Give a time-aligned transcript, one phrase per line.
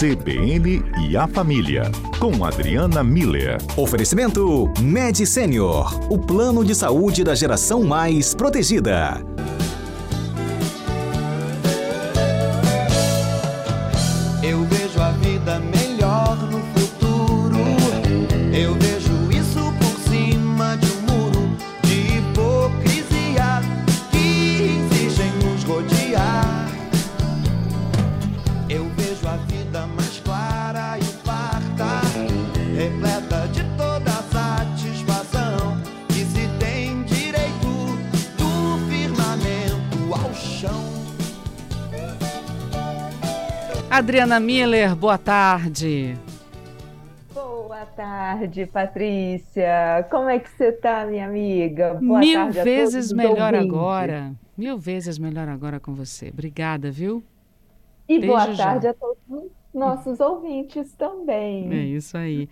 [0.00, 1.82] CBN e a Família,
[2.18, 3.58] com Adriana Miller.
[3.76, 9.22] Oferecimento Med Senior, o plano de saúde da geração mais protegida.
[44.00, 46.16] Adriana Miller, boa tarde.
[47.34, 50.06] Boa tarde, Patrícia.
[50.10, 51.98] Como é que você tá, minha amiga?
[52.02, 53.74] Boa Mil vezes melhor ouvintes.
[53.74, 54.32] agora.
[54.56, 56.30] Mil vezes melhor agora com você.
[56.30, 57.22] Obrigada, viu?
[58.08, 58.64] E Desde boa já.
[58.64, 61.70] tarde a todos os nossos ouvintes também.
[61.70, 62.48] É isso aí.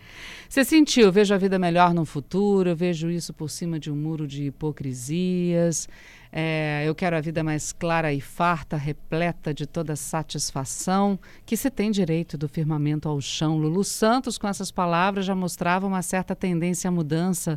[0.50, 4.26] Você sentiu, vejo a vida melhor no futuro, vejo isso por cima de um muro
[4.26, 5.88] de hipocrisias.
[6.30, 11.70] É, eu quero a vida mais clara e farta, repleta de toda satisfação, que se
[11.70, 13.56] tem direito do firmamento ao chão.
[13.56, 17.56] Lulu Santos, com essas palavras, já mostrava uma certa tendência à mudança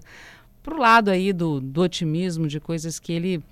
[0.64, 3.44] para o lado aí do, do otimismo, de coisas que ele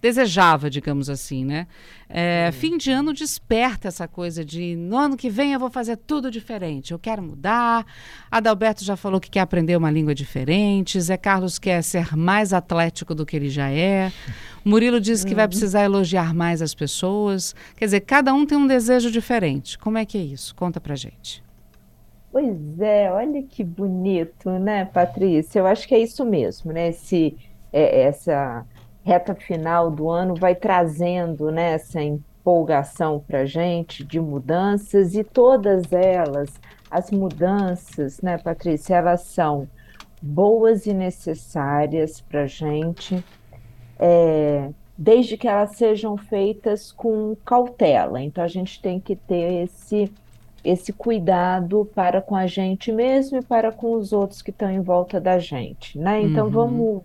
[0.00, 1.66] desejava, digamos assim, né?
[2.08, 5.96] É, Fim de ano desperta essa coisa de no ano que vem eu vou fazer
[5.96, 7.86] tudo diferente, eu quero mudar.
[8.30, 13.14] Adalberto já falou que quer aprender uma língua diferente, Zé Carlos quer ser mais atlético
[13.14, 14.10] do que ele já é.
[14.64, 17.54] Murilo disse que vai precisar elogiar mais as pessoas.
[17.76, 19.78] Quer dizer, cada um tem um desejo diferente.
[19.78, 20.54] Como é que é isso?
[20.54, 21.42] Conta pra gente.
[22.32, 25.58] Pois é, olha que bonito, né, Patrícia?
[25.58, 26.90] Eu acho que é isso mesmo, né?
[26.90, 27.36] Esse,
[27.72, 28.64] é, essa
[29.04, 35.24] reta final do ano vai trazendo, né, essa empolgação para a gente de mudanças e
[35.24, 39.70] todas elas, as mudanças, né, Patrícia, elas são
[40.20, 43.24] boas e necessárias para a gente,
[43.98, 48.20] é, desde que elas sejam feitas com cautela.
[48.22, 50.12] Então a gente tem que ter esse
[50.62, 54.82] esse cuidado para com a gente mesmo e para com os outros que estão em
[54.82, 56.20] volta da gente, né?
[56.22, 56.50] Então Uhum.
[56.50, 57.02] vamos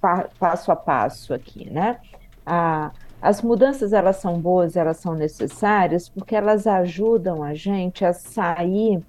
[0.00, 1.98] pa- passo a passo aqui, né?
[2.46, 8.12] A- as mudanças elas são boas, elas são necessárias porque elas ajudam a gente a
[8.12, 9.02] sair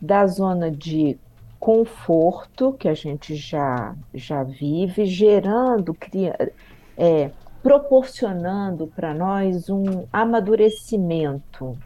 [0.00, 1.18] da zona de
[1.58, 6.52] conforto que a gente já já vive, gerando, cria,
[6.96, 7.30] é,
[7.62, 11.76] proporcionando para nós um amadurecimento,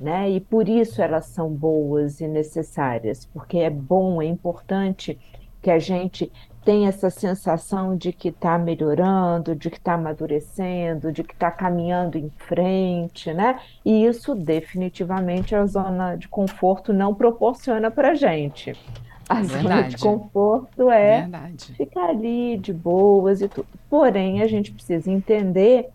[0.00, 0.30] né?
[0.30, 5.18] E por isso elas são boas e necessárias, porque é bom, é importante
[5.60, 6.32] que a gente
[6.68, 12.18] tenha essa sensação de que está melhorando, de que está amadurecendo, de que está caminhando
[12.18, 13.58] em frente, né?
[13.82, 18.74] E isso definitivamente a zona de conforto não proporciona para a gente.
[19.26, 19.96] A zona Verdade.
[19.96, 21.72] de conforto é Verdade.
[21.72, 23.66] ficar ali de boas e tudo.
[23.88, 25.88] Porém, a gente precisa entender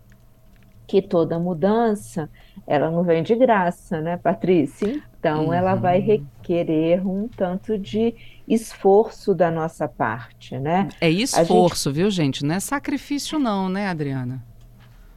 [0.88, 2.28] que toda mudança,
[2.66, 5.00] ela não vem de graça, né, Patrícia?
[5.20, 8.14] Então, ela vai requerer um tanto de
[8.46, 10.88] esforço da nossa parte, né?
[11.00, 12.44] É esforço, viu, gente?
[12.44, 14.42] Não é sacrifício, não, né, Adriana?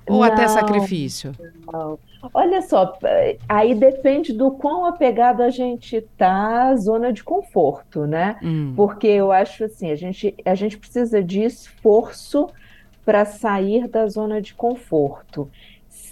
[0.08, 0.50] Ou até Não.
[0.50, 1.34] sacrifício?
[2.34, 2.98] Olha só,
[3.48, 8.38] aí depende do quão apegado a gente tá à zona de conforto, né?
[8.42, 8.74] Hum.
[8.76, 12.48] Porque eu acho assim, a gente, a gente precisa de esforço
[13.06, 15.50] para sair da zona de conforto.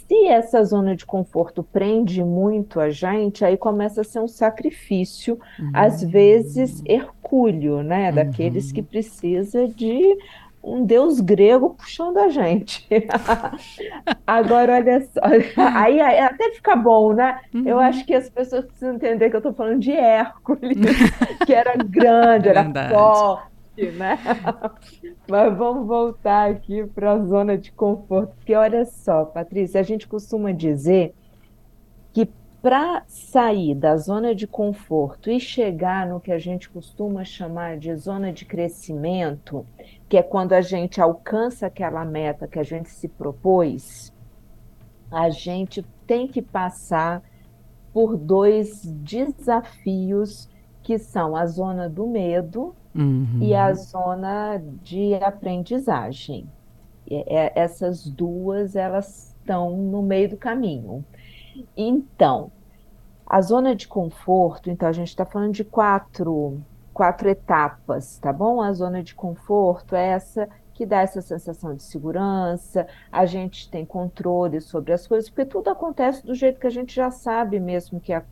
[0.08, 5.40] Se essa zona de conforto prende muito a gente, aí começa a ser um sacrifício,
[5.74, 8.12] às vezes hercúleo, né?
[8.12, 10.18] Daqueles que precisa de
[10.66, 12.88] um deus grego puxando a gente.
[14.26, 15.22] Agora, olha só,
[15.76, 17.40] aí, aí até fica bom, né?
[17.66, 20.78] Eu acho que as pessoas precisam entender que eu estou falando de Hércules,
[21.46, 24.18] que era grande, era forte, né?
[25.30, 30.08] Mas vamos voltar aqui para a zona de conforto, porque olha só, Patrícia, a gente
[30.08, 31.13] costuma dizer
[32.13, 32.30] que
[32.62, 37.95] para sair da zona de conforto e chegar no que a gente costuma chamar de
[37.95, 39.66] zona de crescimento,
[40.10, 44.12] que é quando a gente alcança aquela meta que a gente se propôs,
[45.12, 47.22] a gente tem que passar
[47.94, 50.50] por dois desafios
[50.86, 53.40] que são a zona do medo Uhum.
[53.42, 56.48] e a zona de aprendizagem.
[57.10, 61.04] E- é- Essas duas, elas estão no meio do caminho.
[61.76, 62.52] Então,
[63.26, 66.62] a zona de conforto, então a gente está falando de quatro,
[66.94, 68.62] quatro etapas, tá bom?
[68.62, 73.86] A zona de conforto é essa que dá essa sensação de segurança, a gente tem
[73.86, 78.00] controle sobre as coisas, porque tudo acontece do jeito que a gente já sabe mesmo
[78.00, 78.24] que, a-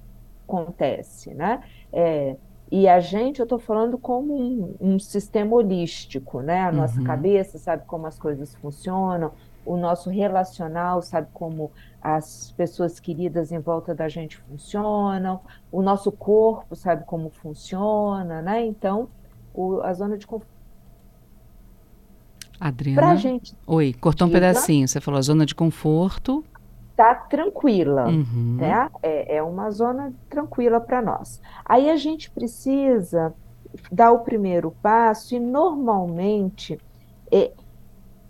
[0.47, 1.63] acontece, né?
[1.91, 2.35] É,
[2.71, 6.61] e a gente, eu estou falando como um, um, sistema holístico, né?
[6.61, 7.05] A nossa uhum.
[7.05, 9.31] cabeça sabe como as coisas funcionam,
[9.65, 15.39] o nosso relacional sabe como as pessoas queridas em volta da gente funcionam,
[15.71, 18.65] o nosso corpo sabe como funciona, né?
[18.65, 19.07] Então,
[19.53, 20.51] o, a zona de conforto.
[22.59, 23.01] Adriana.
[23.01, 23.55] Pra gente.
[23.67, 24.87] Oi, cortou um pedacinho.
[24.87, 26.43] Você falou a zona de conforto.
[26.95, 28.57] Tá tranquila, uhum.
[28.59, 28.89] né?
[29.01, 31.41] É, é uma zona tranquila para nós.
[31.65, 33.33] Aí a gente precisa
[33.91, 36.79] dar o primeiro passo e normalmente
[37.31, 37.51] é,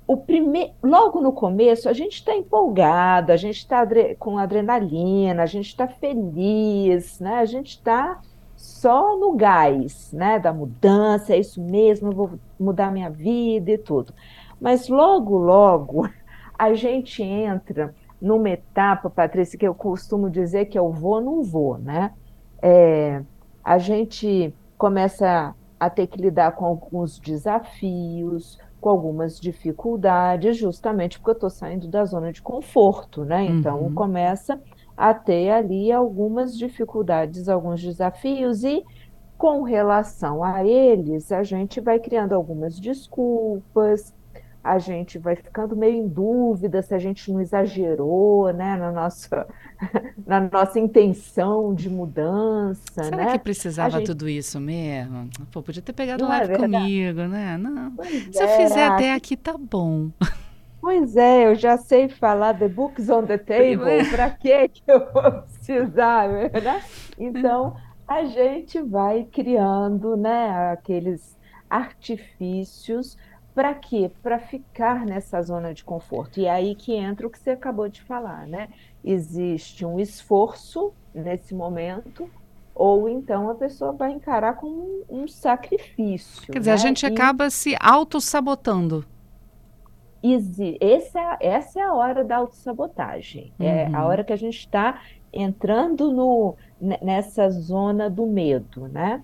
[0.08, 5.44] o primeiro, logo no começo, a gente está empolgado, a gente está adre com adrenalina,
[5.44, 7.36] a gente está feliz, né?
[7.36, 8.22] A gente está
[8.56, 10.40] só no gás, né?
[10.40, 14.14] Da mudança, é isso mesmo, eu vou mudar minha vida e tudo.
[14.60, 16.10] Mas logo, logo,
[16.58, 17.94] a gente entra
[18.24, 22.14] numa etapa, Patrícia, que eu costumo dizer que eu vou, não vou, né?
[22.62, 23.22] É,
[23.62, 31.32] a gente começa a ter que lidar com alguns desafios, com algumas dificuldades, justamente porque
[31.32, 33.44] eu estou saindo da zona de conforto, né?
[33.44, 33.94] Então uhum.
[33.94, 34.58] começa
[34.96, 38.86] a ter ali algumas dificuldades, alguns desafios, e
[39.38, 44.14] com relação a eles, a gente vai criando algumas desculpas,
[44.64, 49.46] a gente vai ficando meio em dúvida se a gente não exagerou né, na, nossa,
[50.26, 53.04] na nossa intenção de mudança.
[53.04, 53.32] Será né?
[53.34, 54.06] que precisava gente...
[54.08, 55.30] tudo isso mesmo?
[55.52, 57.58] Pô, podia ter pegado lá é comigo, né?
[57.58, 57.92] Não.
[57.92, 60.10] Pois se é, eu fizer até aqui, tá bom.
[60.80, 65.12] Pois é, eu já sei falar the books on the table, para que que eu
[65.12, 66.84] vou precisar, né?
[67.18, 67.76] Então,
[68.08, 71.38] a gente vai criando, né, aqueles
[71.70, 73.18] artifícios
[73.54, 74.12] para quê?
[74.22, 76.40] Para ficar nessa zona de conforto.
[76.40, 78.70] E é aí que entra o que você acabou de falar, né?
[79.04, 82.30] Existe um esforço nesse momento,
[82.74, 86.52] ou então a pessoa vai encarar como um, um sacrifício.
[86.52, 86.74] Quer dizer, né?
[86.74, 87.06] a gente e...
[87.06, 89.06] acaba se auto-sabotando.
[90.24, 93.54] Esse é, essa é a hora da autossabotagem.
[93.60, 93.66] Uhum.
[93.66, 94.08] É a uhum.
[94.08, 95.02] hora que a gente está
[95.34, 96.56] entrando no,
[97.02, 99.22] nessa zona do medo, né?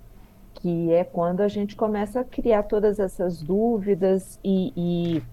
[0.59, 5.23] Que é quando a gente começa a criar todas essas dúvidas e, e,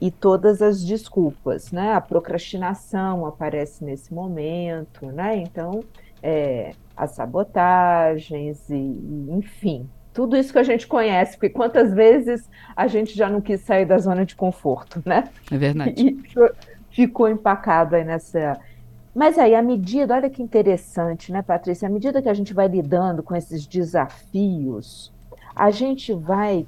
[0.00, 1.92] e, todas as desculpas, né?
[1.92, 5.36] A procrastinação aparece nesse momento, né?
[5.36, 5.84] Então,
[6.22, 12.48] é, as sabotagens e, e, enfim, tudo isso que a gente conhece, porque quantas vezes
[12.76, 15.24] a gente já não quis sair da zona de conforto, né?
[15.50, 15.94] É verdade.
[16.92, 18.60] E ficou empacado aí nessa
[19.14, 21.86] mas aí, à medida, olha que interessante, né, Patrícia?
[21.86, 25.12] À medida que a gente vai lidando com esses desafios,
[25.54, 26.66] a gente vai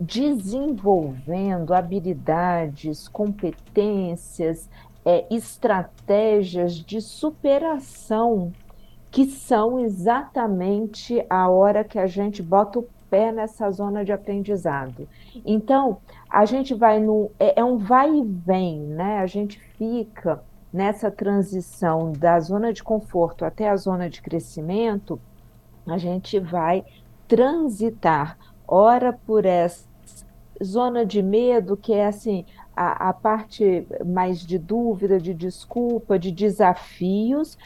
[0.00, 4.68] desenvolvendo habilidades, competências,
[5.04, 8.52] é, estratégias de superação
[9.10, 15.06] que são exatamente a hora que a gente bota o pé nessa zona de aprendizado.
[15.44, 15.98] Então,
[16.30, 17.30] a gente vai no.
[17.38, 19.18] É, é um vai e vem, né?
[19.18, 20.42] A gente fica
[20.72, 25.20] nessa transição da zona de conforto até a zona de crescimento,
[25.86, 26.84] a gente vai
[27.28, 29.86] transitar, ora por essa
[30.62, 36.30] zona de medo, que é assim, a, a parte mais de dúvida, de desculpa, de
[36.30, 37.58] desafios,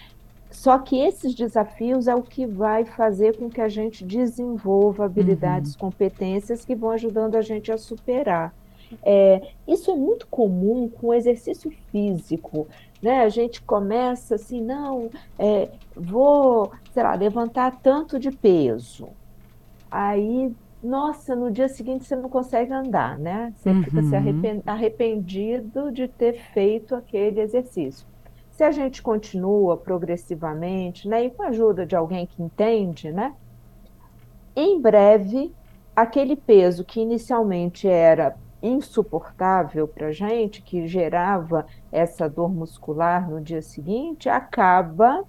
[0.51, 5.75] só que esses desafios é o que vai fazer com que a gente desenvolva habilidades,
[5.75, 5.81] uhum.
[5.81, 8.55] competências que vão ajudando a gente a superar.
[9.03, 12.67] É, isso é muito comum com o exercício físico.
[13.03, 13.21] Né?
[13.21, 19.09] A gente começa assim, não, é, vou, sei lá, levantar tanto de peso.
[19.91, 23.53] Aí, nossa, no dia seguinte você não consegue andar, né?
[23.57, 23.83] Você uhum.
[23.83, 24.63] fica se uhum.
[24.67, 28.07] arrependido de ter feito aquele exercício.
[28.51, 33.35] Se a gente continua progressivamente, né, e com a ajuda de alguém que entende, né,
[34.55, 35.55] em breve,
[35.95, 38.35] aquele peso que inicialmente era
[38.67, 45.25] insuportável para a gente, que gerava essa dor muscular no dia seguinte, acaba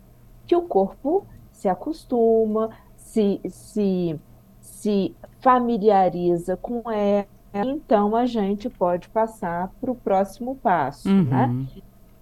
[0.45, 4.19] que o corpo se acostuma, se, se,
[4.61, 11.23] se familiariza com ela, então a gente pode passar para o próximo passo, uhum.
[11.23, 11.67] né?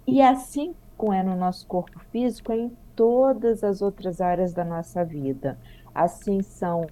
[0.07, 4.63] E assim como é no nosso corpo físico, é em todas as outras áreas da
[4.63, 5.57] nossa vida.
[5.93, 6.88] Assim são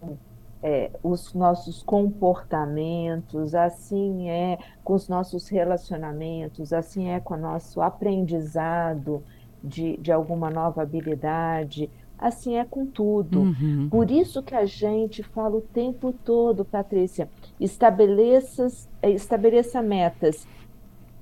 [0.64, 7.82] é, os nossos comportamentos, assim é com os nossos relacionamentos, assim é com o nosso
[7.82, 9.22] aprendizado
[9.62, 13.42] de, de alguma nova habilidade, assim é com tudo.
[13.42, 13.90] Uhum.
[13.92, 17.30] Por isso que a gente fala o tempo todo, Patrícia,
[17.60, 18.68] estabeleça,
[19.04, 20.48] estabeleça metas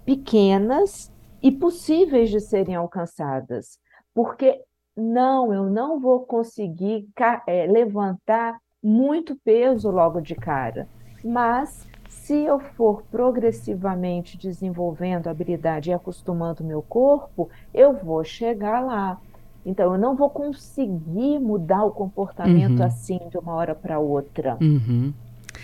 [0.05, 3.79] pequenas e possíveis de serem alcançadas,
[4.13, 4.61] porque
[4.95, 7.07] não, eu não vou conseguir
[7.47, 10.87] é, levantar muito peso logo de cara,
[11.23, 18.79] mas se eu for progressivamente desenvolvendo habilidade e acostumando o meu corpo, eu vou chegar
[18.79, 19.19] lá.
[19.65, 22.85] Então, eu não vou conseguir mudar o comportamento uhum.
[22.85, 24.57] assim de uma hora para outra.
[24.59, 25.13] Uhum.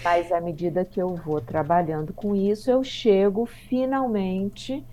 [0.03, 4.85] Mas à medida que eu vou trabalhando com isso, eu chego finalmente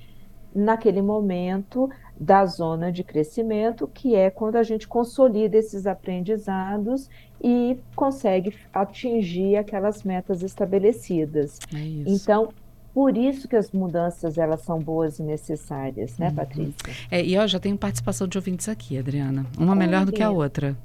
[0.54, 7.10] naquele momento da zona de crescimento, que é quando a gente consolida esses aprendizados
[7.46, 11.58] e consegue atingir aquelas metas estabelecidas.
[11.74, 12.48] É então,
[12.94, 16.34] por isso que as mudanças elas são boas e necessárias, né, uhum.
[16.36, 16.74] Patrícia?
[17.10, 19.44] É, e eu já tenho participação de ouvintes aqui, Adriana.
[19.58, 20.76] Uma melhor do que a outra.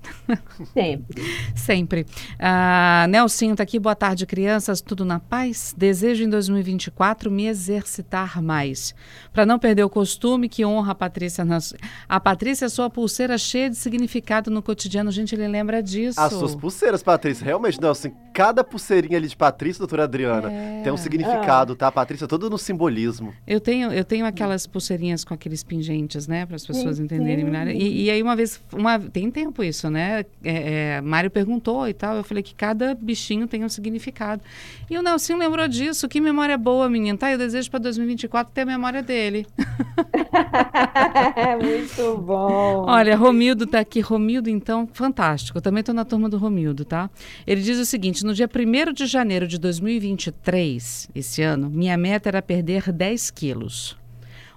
[0.73, 1.23] Sempre.
[1.53, 2.05] Sempre.
[2.39, 3.77] Ah, Nelsinho está aqui.
[3.77, 4.81] Boa tarde, crianças.
[4.81, 5.75] Tudo na paz?
[5.77, 8.95] Desejo em 2024 me exercitar mais.
[9.31, 11.45] Para não perder o costume que honra a Patrícia.
[11.45, 11.75] Nas...
[12.07, 15.11] A Patrícia é sua pulseira cheia de significado no cotidiano.
[15.11, 16.19] Gente, ele lembra disso.
[16.19, 17.45] As suas pulseiras, Patrícia.
[17.45, 20.81] Realmente, Nelson, cada pulseirinha ali de Patrícia, doutora Adriana, é...
[20.81, 21.75] tem um significado, ah.
[21.75, 21.98] tá?
[21.99, 23.33] Patrícia, todo no simbolismo.
[23.45, 26.45] Eu tenho, eu tenho aquelas pulseirinhas com aqueles pingentes, né?
[26.45, 27.67] Para as pessoas sim, entenderem melhor.
[27.67, 30.23] E, e, aí, uma vez, uma, tem tempo isso, né?
[30.41, 32.15] É, é, Mário perguntou e tal.
[32.15, 34.41] Eu falei que cada bichinho tem um significado.
[34.89, 36.07] E o Nelson lembrou disso.
[36.07, 37.17] Que memória boa, menina.
[37.17, 39.45] Tá, eu desejo para 2024 ter a memória dele.
[41.61, 42.85] Muito bom.
[42.87, 43.99] Olha, Romildo tá aqui.
[43.99, 45.57] Romildo, então, fantástico.
[45.57, 47.09] Eu também tô na turma do Romildo, tá?
[47.45, 51.97] Ele diz o seguinte: no dia 1 de janeiro de 2023, esse ano, minha minha
[51.97, 53.97] meta era perder 10 quilos.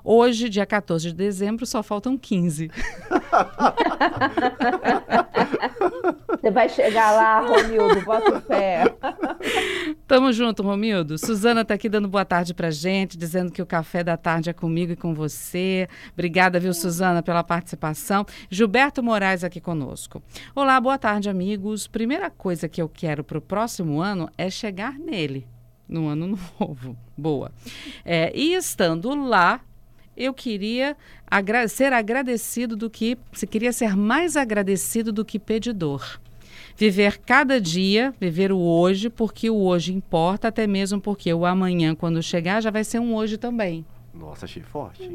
[0.05, 2.71] Hoje, dia 14 de dezembro, só faltam 15.
[6.29, 8.85] Você vai chegar lá, Romildo, bota fé.
[10.09, 11.17] Tamo junto, Romildo.
[11.17, 14.53] Suzana tá aqui dando boa tarde pra gente, dizendo que o café da tarde é
[14.53, 15.89] comigo e com você.
[16.13, 18.27] Obrigada, viu, Suzana, pela participação.
[18.51, 20.21] Gilberto Moraes aqui conosco.
[20.55, 21.87] Olá, boa tarde, amigos.
[21.87, 25.47] Primeira coisa que eu quero pro próximo ano é chegar nele
[25.89, 26.97] no ano novo.
[27.17, 27.53] Boa.
[28.05, 29.61] É, e estando lá,
[30.17, 30.97] eu queria
[31.27, 33.17] agra ser agradecido do que.
[33.33, 36.21] Se queria ser mais agradecido do que pedidor.
[36.77, 41.95] Viver cada dia, viver o hoje, porque o hoje importa, até mesmo porque o amanhã,
[41.95, 43.85] quando chegar, já vai ser um hoje também.
[44.15, 45.11] Nossa, achei forte.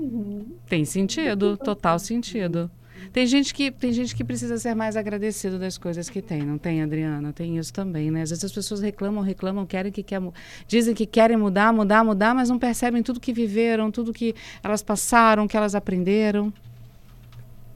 [0.67, 2.69] Tem sentido, total sentido.
[3.11, 6.57] Tem gente que tem gente que precisa ser mais agradecido das coisas que tem, não
[6.57, 7.31] tem, Adriana?
[7.33, 8.21] Tem isso também, né?
[8.21, 10.21] Às vezes as pessoas reclamam, reclamam, querem que quer,
[10.67, 14.81] dizem que querem mudar, mudar, mudar, mas não percebem tudo que viveram, tudo que elas
[14.81, 16.51] passaram, que elas aprenderam.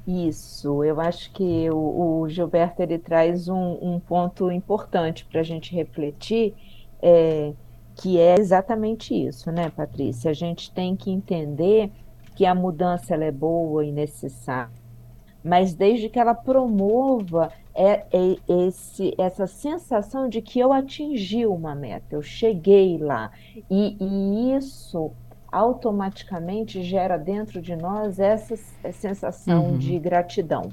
[0.07, 5.43] Isso, eu acho que o, o Gilberto ele traz um, um ponto importante para a
[5.43, 6.53] gente refletir,
[7.01, 7.53] é,
[7.95, 10.31] que é exatamente isso, né, Patrícia?
[10.31, 11.91] A gente tem que entender
[12.35, 14.80] que a mudança ela é boa e necessária
[15.43, 21.73] mas desde que ela promova é, é esse, essa sensação de que eu atingi uma
[21.73, 23.31] meta, eu cheguei lá.
[23.69, 25.11] E, e isso
[25.51, 28.55] automaticamente gera dentro de nós essa
[28.93, 29.77] sensação uhum.
[29.77, 30.69] de gratidão,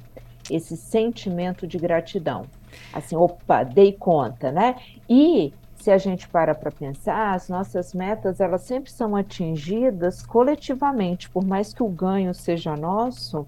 [0.51, 2.45] esse sentimento de gratidão.
[2.93, 4.77] Assim, opa, dei conta, né?
[5.09, 11.31] E se a gente para para pensar, as nossas metas elas sempre são atingidas coletivamente,
[11.31, 13.47] por mais que o ganho seja nosso,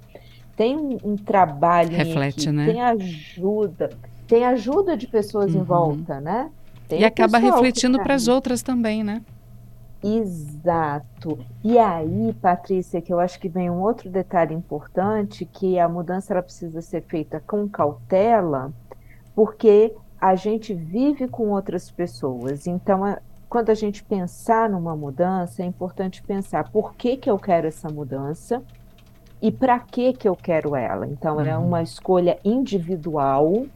[0.60, 2.66] tem um, um trabalho reflete, né?
[2.66, 3.90] Tem ajuda,
[4.28, 5.62] tem ajuda de pessoas uhum.
[5.62, 6.50] em volta, né?
[6.86, 9.22] Tem e acaba refletindo para as outras também, né?
[10.04, 11.38] Exato.
[11.64, 16.34] E aí, Patrícia, que eu acho que vem um outro detalhe importante, que a mudança
[16.34, 18.70] ela precisa ser feita com cautela,
[19.34, 22.66] porque a gente vive com outras pessoas.
[22.66, 27.38] Então, a, quando a gente pensar numa mudança, é importante pensar por que, que eu
[27.38, 28.62] quero essa mudança,
[29.40, 31.06] e para que que eu quero ela.
[31.06, 31.48] Então é uhum.
[31.48, 33.66] é uma escolha individual,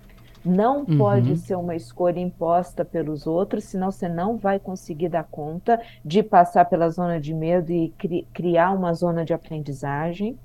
[0.45, 0.99] não uhum.
[0.99, 6.23] pode ser uma escolha imposta pelos outros, senão você não vai conseguir dar conta de
[6.23, 10.39] passar pela zona de medo e cri criar uma zona de aprendizagem.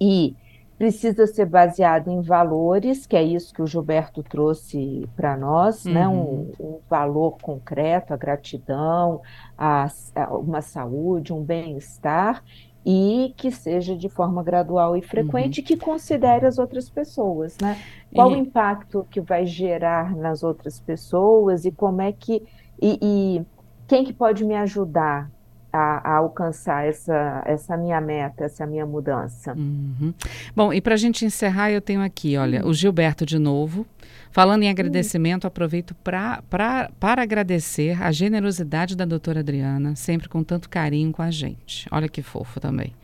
[0.00, 0.36] E
[0.78, 5.92] precisa ser baseado em valores, que é isso que o Gilberto trouxe para nós, uhum.
[5.92, 6.08] né?
[6.08, 9.20] Um, um, valor concreto, a gratidão,
[9.56, 9.86] a,
[10.16, 12.42] a uma saúde, um bem-estar,
[12.84, 15.66] e que seja de forma gradual e frequente, uhum.
[15.66, 17.78] que considere as outras pessoas, né?
[18.12, 18.34] Qual e...
[18.34, 22.42] o impacto que vai gerar nas outras pessoas e como é que
[22.80, 23.46] e, e
[23.86, 25.30] quem que pode me ajudar
[25.72, 29.54] a, a, alcançar essa, essa minha meta, essa minha mudança.
[29.54, 30.12] Uhum.
[30.54, 32.70] Bom, e para a gente encerrar, eu tenho aqui, olha, uhum.
[32.70, 33.86] o Gilberto de novo.
[34.30, 40.42] Falando em agradecimento, aproveito pra, pra, para agradecer a generosidade da doutora Adriana, sempre com
[40.42, 41.86] tanto carinho com a gente.
[41.90, 42.94] Olha que fofo também.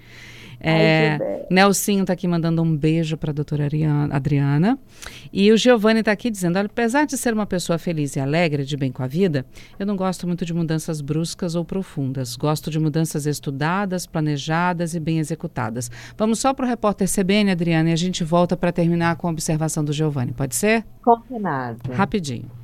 [0.60, 3.68] É, Nelsinho está aqui mandando um beijo para a doutora
[4.10, 4.78] Adriana.
[5.32, 8.76] E o Giovanni está aqui dizendo: apesar de ser uma pessoa feliz e alegre, de
[8.76, 9.46] bem com a vida,
[9.78, 12.36] eu não gosto muito de mudanças bruscas ou profundas.
[12.36, 15.90] Gosto de mudanças estudadas, planejadas e bem executadas.
[16.16, 19.30] Vamos só para o repórter CBN, Adriana, e a gente volta para terminar com a
[19.30, 20.32] observação do Giovanni.
[20.32, 20.84] Pode ser?
[21.02, 21.92] Combinado.
[21.92, 22.57] Rapidinho.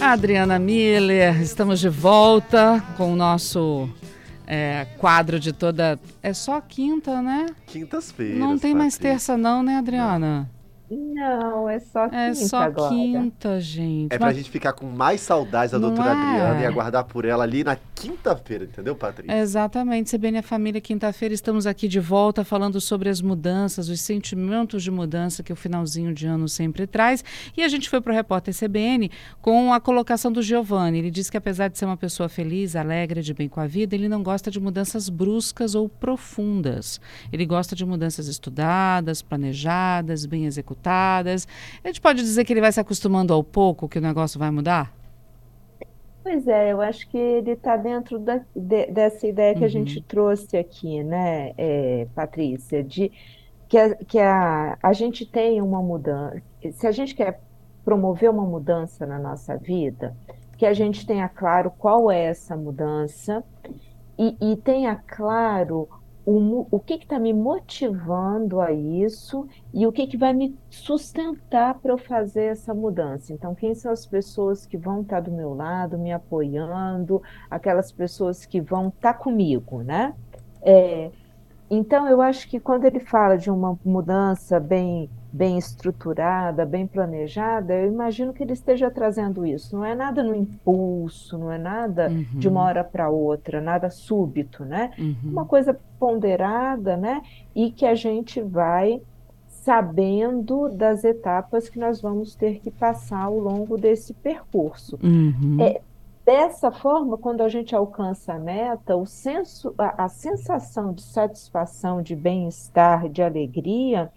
[0.00, 3.88] Adriana Miller, estamos de volta com o nosso
[4.46, 6.00] é, quadro de toda.
[6.22, 7.46] É só quinta, né?
[7.66, 8.38] Quintas-feiras.
[8.38, 10.38] Não tem mais terça, não, né, Adriana?
[10.38, 10.59] Não,
[10.92, 12.88] é só quinta É só agora.
[12.90, 14.12] quinta, gente.
[14.12, 16.12] É pra gente ficar com mais saudades da Não doutora é?
[16.12, 19.36] Adriana e aguardar por ela ali na quinta-feira, entendeu, Patrícia?
[19.38, 20.10] Exatamente.
[20.16, 24.90] CBN a Família, quinta-feira, estamos aqui de volta falando sobre as mudanças, os sentimentos de
[24.90, 27.22] mudança que o finalzinho de ano sempre traz.
[27.56, 30.98] E a gente foi pro repórter CBN com a colocação do Giovanni.
[30.98, 33.94] Ele disse que apesar de ser uma pessoa feliz, alegre, de bem com a vida,
[33.94, 37.00] ele não gosta de mudanças bruscas ou profundas.
[37.32, 42.72] Ele gosta de mudanças estudadas, planejadas, bem executadas A gente pode dizer que ele vai
[42.72, 44.92] se acostumando ao pouco, que o negócio vai mudar?
[46.22, 49.66] Pois é, eu acho que ele está dentro da, de, dessa ideia que uhum.
[49.66, 53.10] a gente trouxe aqui, né, é, Patrícia, de
[53.68, 56.42] que, a, que a, a gente tem uma mudança.
[56.72, 57.40] Se a gente quer
[57.84, 60.14] promover uma mudança na nossa vida,
[60.58, 63.42] que a gente tenha claro qual é essa mudança
[64.18, 65.88] e, e tenha claro
[66.30, 71.74] o, o que está me motivando a isso e o que, que vai me sustentar
[71.80, 73.32] para eu fazer essa mudança.
[73.32, 77.20] Então, quem são as pessoas que vão estar tá do meu lado, me apoiando,
[77.50, 80.14] aquelas pessoas que vão estar tá comigo, né?
[80.62, 81.10] É,
[81.70, 87.72] então, eu acho que quando ele fala de uma mudança bem, bem estruturada, bem planejada,
[87.72, 89.76] eu imagino que ele esteja trazendo isso.
[89.76, 92.26] Não é nada no impulso, não é nada uhum.
[92.34, 94.90] de uma hora para outra, nada súbito, né?
[94.98, 95.30] Uhum.
[95.30, 97.22] Uma coisa ponderada, né?
[97.54, 99.00] E que a gente vai
[99.46, 104.98] sabendo das etapas que nós vamos ter que passar ao longo desse percurso.
[105.02, 105.58] Uhum.
[105.60, 105.80] É,
[106.30, 112.00] Dessa forma, quando a gente alcança a meta, o senso, a, a sensação de satisfação,
[112.00, 114.12] de bem-estar, de alegria,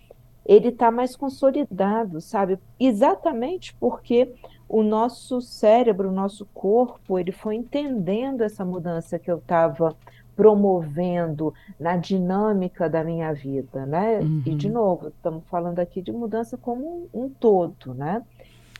[0.45, 2.60] ele está mais consolidado, sabe?
[2.80, 4.32] Exatamente porque
[4.69, 9.95] o nosso cérebro, o nosso corpo, ele foi entendendo essa mudança que eu estava
[10.36, 14.19] promovendo na dinâmica da minha vida, né?
[14.19, 14.43] Uhum.
[14.45, 18.21] E de novo, estamos falando aqui de mudança como um, um todo, né?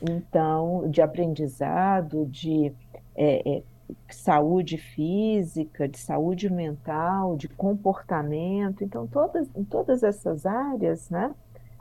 [0.00, 2.72] Então, de aprendizado, de
[3.16, 3.62] é, é,
[4.10, 8.82] saúde física, de saúde mental, de comportamento.
[8.82, 11.30] Então, todas, em todas essas áreas, né,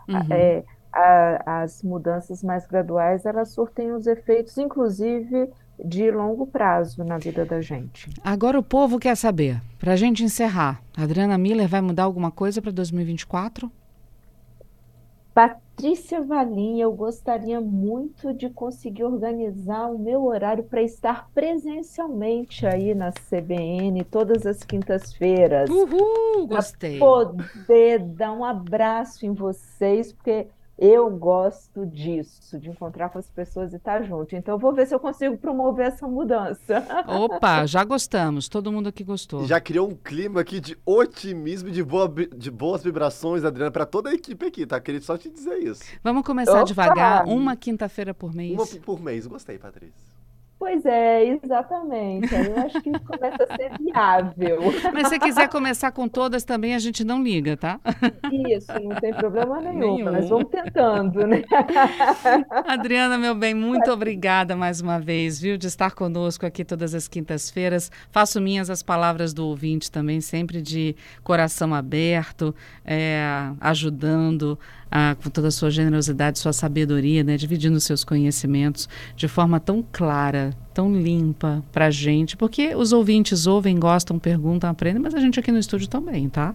[0.08, 0.34] uhum.
[0.34, 5.50] é, a, as mudanças mais graduais, elas surtem os efeitos, inclusive,
[5.84, 8.10] de longo prazo na vida da gente.
[8.24, 12.62] Agora o povo quer saber, para a gente encerrar, Adriana Miller vai mudar alguma coisa
[12.62, 13.72] para 2024?
[15.76, 22.94] Patrícia Valim, eu gostaria muito de conseguir organizar o meu horário para estar presencialmente aí
[22.94, 25.70] na CBN todas as quintas-feiras.
[25.70, 27.00] Uhul, gostei.
[27.00, 33.74] Poder dar um abraço em vocês, porque eu gosto disso, de encontrar com as pessoas
[33.74, 34.36] e estar junto.
[34.36, 36.86] Então, vou ver se eu consigo promover essa mudança.
[37.08, 38.50] Opa, já gostamos.
[38.50, 39.46] Todo mundo aqui gostou.
[39.46, 43.86] Já criou um clima aqui de otimismo e de, boa, de boas vibrações, Adriana, para
[43.86, 44.80] toda a equipe aqui, tá?
[44.80, 45.84] Queria só te dizer isso.
[46.04, 46.64] Vamos começar Opa!
[46.64, 48.54] devagar, uma quinta-feira por mês.
[48.54, 49.28] Uma por mês.
[49.28, 50.13] Gostei, Patrícia.
[50.58, 52.34] Pois é, exatamente.
[52.34, 54.60] Eu acho que começa a ser viável.
[54.94, 57.80] Mas se quiser começar com todas também, a gente não liga, tá?
[58.32, 59.96] Isso, não tem problema nenhum.
[59.96, 60.12] nenhum.
[60.12, 61.44] Nós vamos tentando, né?
[62.66, 67.08] Adriana, meu bem, muito obrigada mais uma vez, viu, de estar conosco aqui todas as
[67.08, 67.92] quintas-feiras.
[68.10, 74.58] Faço minhas as palavras do ouvinte também, sempre de coração aberto, é, ajudando
[74.96, 79.84] ah, com toda a sua generosidade, sua sabedoria, né, dividindo seus conhecimentos de forma tão
[79.92, 85.20] clara, tão limpa para a gente, porque os ouvintes ouvem, gostam, perguntam, aprendem, mas a
[85.20, 86.54] gente aqui no estúdio também, tá?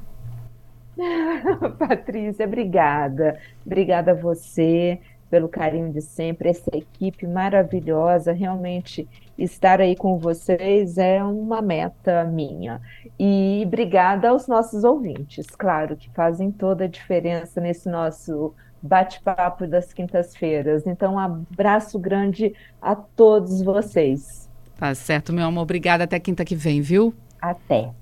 [1.81, 3.37] Patrícia, obrigada.
[3.67, 9.07] Obrigada a você pelo carinho de sempre, essa equipe maravilhosa, realmente
[9.39, 12.81] estar aí com vocês é uma meta minha.
[13.19, 19.93] E obrigada aos nossos ouvintes, claro, que fazem toda a diferença nesse nosso bate-papo das
[19.93, 20.87] quintas-feiras.
[20.87, 24.49] Então, um abraço grande a todos vocês.
[24.77, 25.63] Tá certo, meu amor.
[25.63, 26.05] Obrigada.
[26.05, 27.15] Até quinta que vem, viu?
[27.41, 27.91] Até.